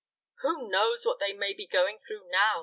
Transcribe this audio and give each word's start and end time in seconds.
"Who 0.41 0.67
knows 0.67 1.05
what 1.05 1.19
they 1.19 1.31
may 1.33 1.53
be 1.53 1.67
going 1.67 1.99
through 1.99 2.27
now!" 2.31 2.59